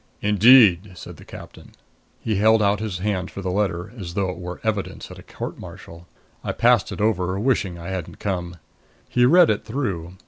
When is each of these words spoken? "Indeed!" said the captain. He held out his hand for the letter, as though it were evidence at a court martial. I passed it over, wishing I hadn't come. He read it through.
"Indeed!" 0.23 0.93
said 0.95 1.17
the 1.17 1.23
captain. 1.23 1.73
He 2.21 2.37
held 2.37 2.59
out 2.63 2.79
his 2.79 2.97
hand 2.97 3.29
for 3.29 3.43
the 3.43 3.51
letter, 3.51 3.93
as 3.95 4.15
though 4.15 4.31
it 4.31 4.39
were 4.39 4.59
evidence 4.63 5.11
at 5.11 5.19
a 5.19 5.21
court 5.21 5.59
martial. 5.59 6.07
I 6.43 6.53
passed 6.53 6.91
it 6.91 6.99
over, 6.99 7.39
wishing 7.39 7.77
I 7.77 7.89
hadn't 7.89 8.17
come. 8.17 8.55
He 9.07 9.27
read 9.27 9.51
it 9.51 9.63
through. 9.63 10.15